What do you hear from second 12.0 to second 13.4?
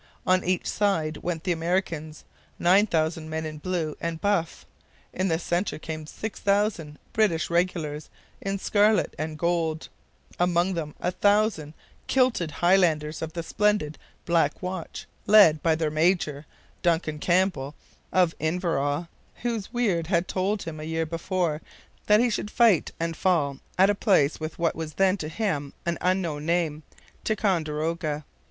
kilted Highlanders of